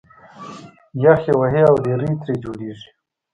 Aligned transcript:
یخ 1.03 1.21
یې 1.27 1.33
وهي 1.39 1.63
او 1.69 1.75
ډېرۍ 1.85 2.11
ترې 2.21 2.35
جوړېږي 2.43 2.89